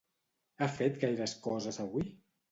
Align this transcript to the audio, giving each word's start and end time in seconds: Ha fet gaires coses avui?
Ha 0.63 0.69
fet 0.77 0.95
gaires 1.03 1.35
coses 1.43 1.77
avui? 1.85 2.07